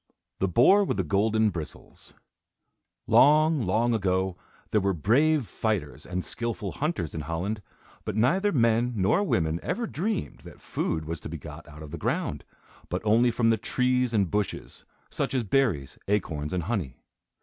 [0.39, 2.15] THE BOAR WITH THE GOLDEN BRISTLES
[3.05, 4.35] Long, long ago,
[4.71, 7.61] there were brave fighters and skilful hunters in Holland,
[8.03, 11.91] but neither men nor women ever dreamed that food was to be got out of
[11.91, 12.43] the ground,
[12.89, 16.97] but only from the trees and bushes, such as berries, acorns and honey.